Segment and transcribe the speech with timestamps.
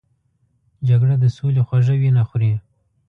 [0.87, 2.51] جګړه د سولې خوږه وینه خوري